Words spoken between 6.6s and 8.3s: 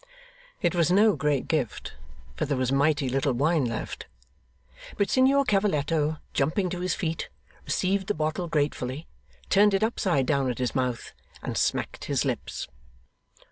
to his feet, received the